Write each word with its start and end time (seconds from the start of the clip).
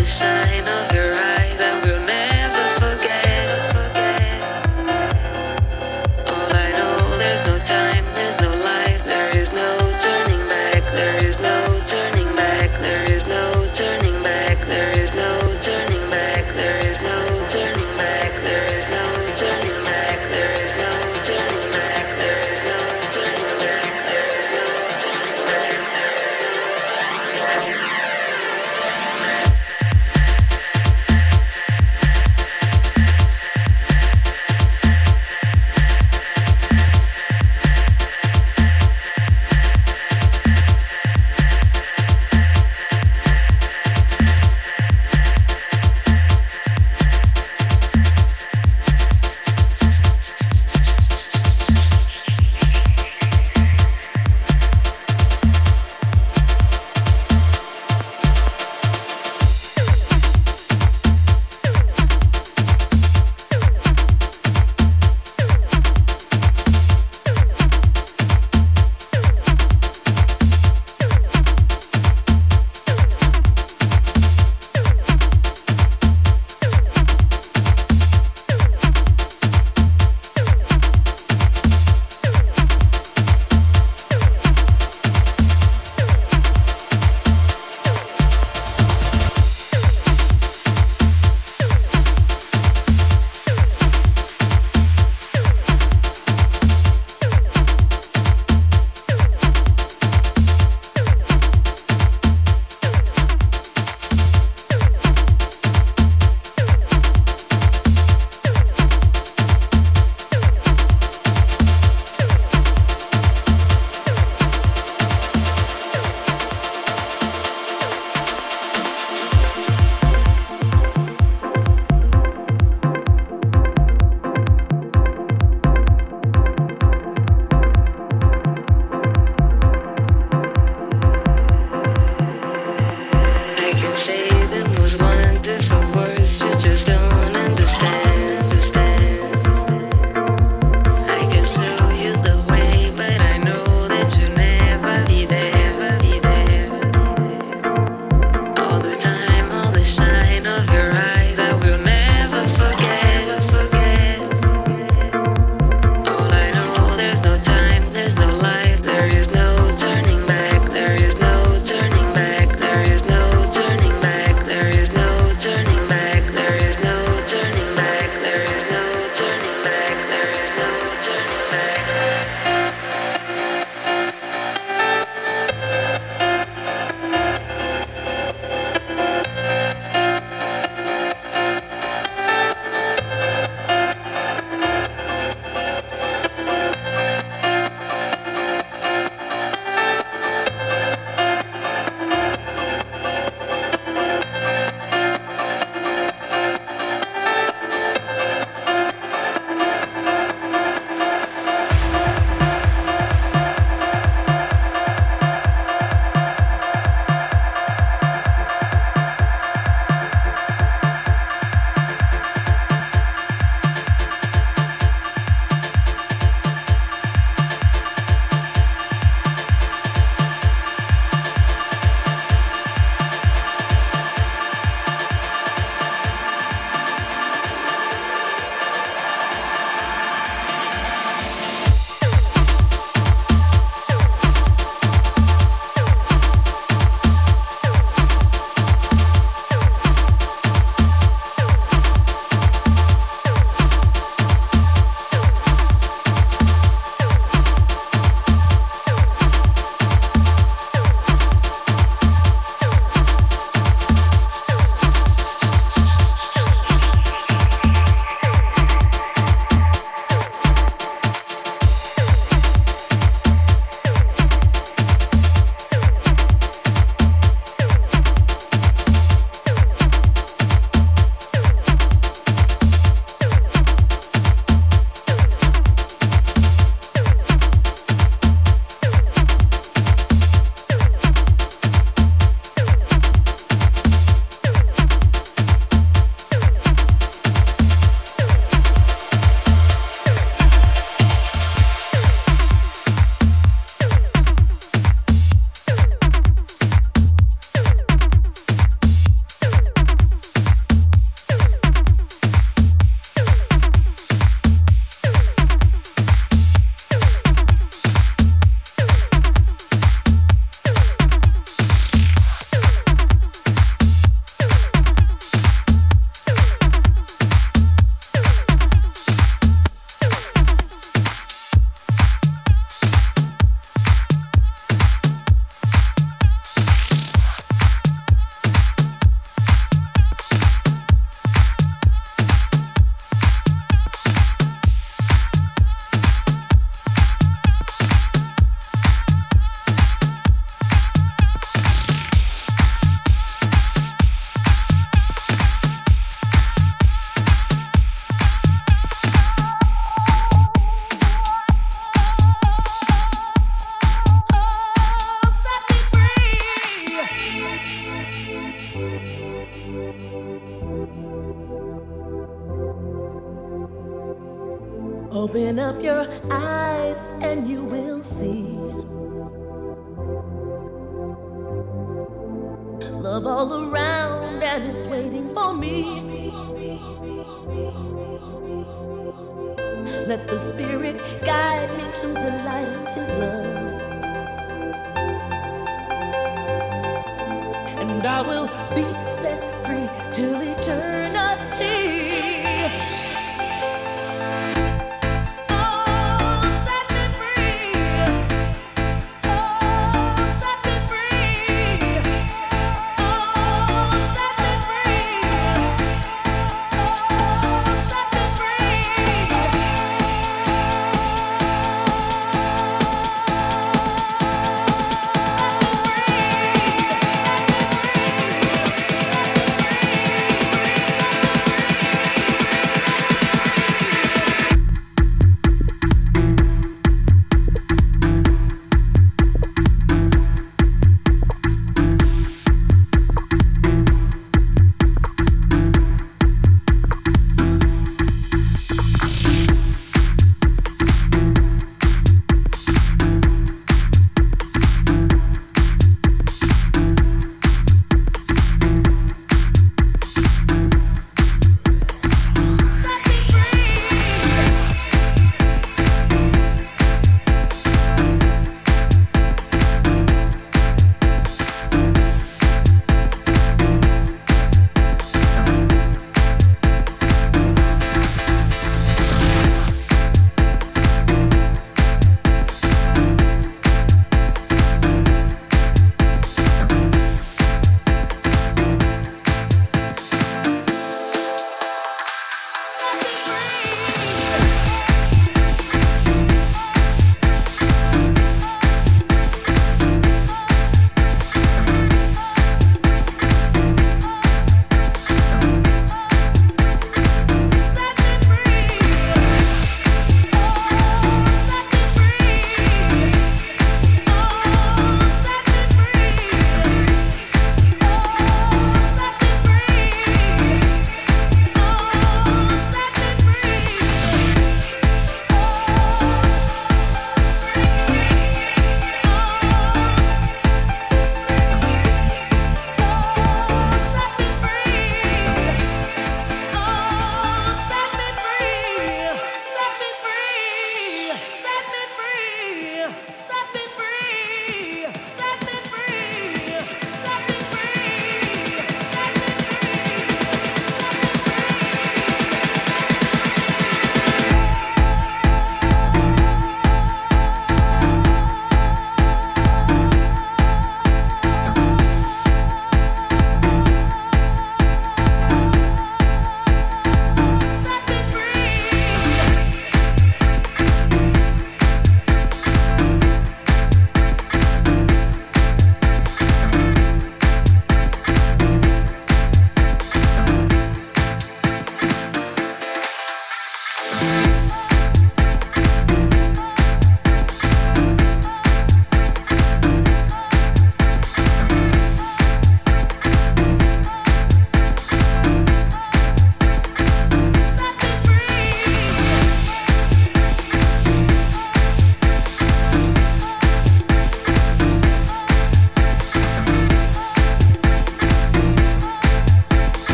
The 0.00 0.06
sign 0.06 0.66
of 0.66 0.99